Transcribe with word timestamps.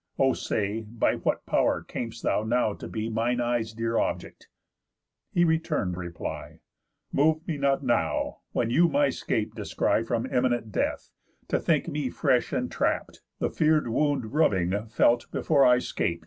O 0.17 0.33
say, 0.33 0.81
by 0.89 1.17
what 1.17 1.45
pow'r 1.45 1.83
cam'st 1.83 2.23
thou 2.23 2.41
now 2.41 2.73
to 2.73 2.87
be 2.87 3.07
Mine 3.07 3.39
eyes' 3.39 3.71
dear 3.71 3.99
object?" 3.99 4.49
He 5.31 5.43
return'd 5.45 5.95
reply: 5.95 6.61
"Move 7.11 7.47
me 7.47 7.57
not 7.59 7.83
now, 7.83 8.39
when 8.51 8.71
you 8.71 8.89
my 8.89 9.09
'scape 9.11 9.53
descry 9.53 10.03
From 10.03 10.25
imminent 10.25 10.71
death, 10.71 11.11
to 11.49 11.59
think 11.59 11.87
me 11.87 12.09
fresh 12.09 12.51
entrapt; 12.51 13.21
The 13.37 13.51
fear'd 13.51 13.89
wound 13.89 14.33
rubbing, 14.33 14.87
felt 14.87 15.31
before 15.31 15.63
I 15.63 15.77
'scapt. 15.77 16.19